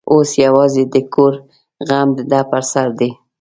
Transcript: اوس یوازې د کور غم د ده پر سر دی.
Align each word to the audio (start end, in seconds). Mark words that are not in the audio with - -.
اوس 0.13 0.29
یوازې 0.45 0.83
د 0.93 0.95
کور 1.13 1.33
غم 1.87 2.09
د 2.17 2.19
ده 2.31 2.41
پر 2.49 2.63
سر 2.71 2.87
دی. 2.99 3.09